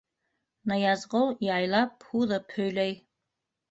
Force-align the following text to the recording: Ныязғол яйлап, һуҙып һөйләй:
Ныязғол 0.71 1.29
яйлап, 1.51 2.09
һуҙып 2.11 2.61
һөйләй: 2.61 3.01